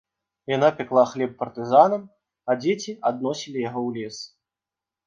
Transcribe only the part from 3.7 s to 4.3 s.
ў лес.